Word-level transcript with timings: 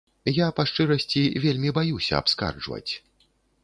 Я, 0.37 0.47
па 0.59 0.65
шчырасці, 0.69 1.23
вельмі 1.45 1.75
баюся 1.79 2.13
абскарджваць. 2.25 2.87